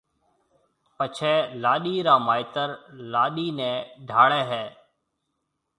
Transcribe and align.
پڇيَ 0.95 1.33
لاڏِي 1.61 1.95
را 2.07 2.15
مائيتر 2.27 2.69
لاڏِي 3.13 3.47
نيَ 3.57 3.71
ڊاڙيَ 4.09 4.41
ھيََََ 4.51 4.63